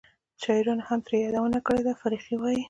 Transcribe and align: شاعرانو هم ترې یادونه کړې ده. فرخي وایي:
شاعرانو 0.41 0.85
هم 0.87 0.99
ترې 1.07 1.17
یادونه 1.25 1.59
کړې 1.67 1.81
ده. 1.87 1.93
فرخي 2.01 2.35
وایي: 2.37 2.57